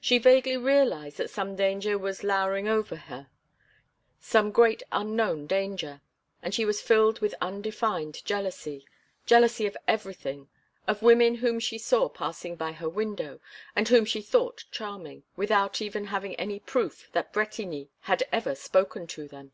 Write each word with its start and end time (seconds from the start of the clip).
She 0.00 0.16
vaguely 0.16 0.56
realized 0.56 1.18
that 1.18 1.28
some 1.28 1.56
danger 1.56 1.98
was 1.98 2.24
lowering 2.24 2.68
over 2.68 2.96
her, 2.96 3.28
some 4.18 4.50
great 4.50 4.82
unknown 4.90 5.46
danger. 5.46 6.00
And 6.40 6.54
she 6.54 6.64
was 6.64 6.80
filled 6.80 7.20
with 7.20 7.34
undefined 7.38 8.24
jealousy, 8.24 8.86
jealousy 9.26 9.66
of 9.66 9.76
everything 9.86 10.48
of 10.86 11.02
women 11.02 11.34
whom 11.34 11.60
she 11.60 11.76
saw 11.76 12.08
passing 12.08 12.56
by 12.56 12.72
her 12.72 12.88
window, 12.88 13.40
and 13.76 13.86
whom 13.88 14.06
she 14.06 14.22
thought 14.22 14.64
charming, 14.70 15.22
without 15.36 15.82
even 15.82 16.06
having 16.06 16.34
any 16.36 16.58
proof 16.58 17.10
that 17.12 17.30
Bretigny 17.30 17.90
had 18.00 18.26
ever 18.32 18.54
spoken 18.54 19.06
to 19.08 19.28
them. 19.28 19.52